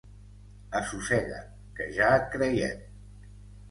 Assossega't, 0.79 1.53
que 1.79 1.89
ja 2.01 2.11
et 2.19 2.29
creiem. 2.37 2.85